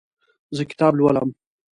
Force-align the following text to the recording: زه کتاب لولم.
زه 0.57 0.63
کتاب 0.71 0.93
لولم. 0.99 1.29